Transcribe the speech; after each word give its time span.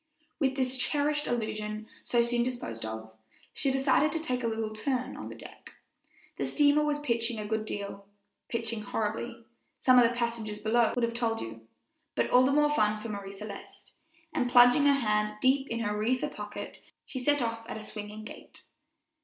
With 0.39 0.55
this 0.55 0.77
cherished 0.77 1.27
illusion 1.27 1.85
so 2.03 2.23
soon 2.23 2.41
disposed 2.41 2.85
of, 2.85 3.11
she 3.53 3.69
decided 3.69 4.11
to 4.13 4.19
take 4.19 4.43
a 4.43 4.47
little 4.47 4.73
turn 4.73 5.15
on 5.15 5.29
the 5.29 5.35
deck. 5.35 5.75
The 6.37 6.47
steamer 6.47 6.83
was 6.83 6.97
pitching 6.97 7.37
a 7.37 7.45
good 7.45 7.65
deal 7.65 8.07
"pitching 8.49 8.81
horribly," 8.81 9.45
some 9.79 9.99
of 9.99 10.03
the 10.03 10.15
passengers 10.15 10.57
below 10.57 10.91
would 10.95 11.03
have 11.03 11.13
told 11.13 11.39
you, 11.39 11.67
but 12.15 12.31
all 12.31 12.41
the 12.41 12.51
more 12.51 12.71
fun 12.73 12.99
for 12.99 13.09
Marie 13.09 13.31
Celeste; 13.31 13.91
and 14.33 14.49
plunging 14.49 14.87
her 14.87 15.07
hand 15.07 15.35
deep 15.39 15.67
in 15.67 15.81
her 15.81 15.95
reefer 15.95 16.29
pocket, 16.29 16.81
she 17.05 17.19
set 17.19 17.39
off 17.43 17.63
at 17.69 17.77
a 17.77 17.83
swinging 17.83 18.23
gait. 18.23 18.63